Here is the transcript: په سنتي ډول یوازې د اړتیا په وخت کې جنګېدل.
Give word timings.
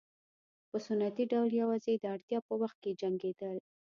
په 0.69 0.77
سنتي 0.87 1.23
ډول 1.31 1.49
یوازې 1.61 1.93
د 1.97 2.05
اړتیا 2.15 2.39
په 2.47 2.53
وخت 2.61 2.77
کې 2.83 2.97
جنګېدل. 3.01 3.57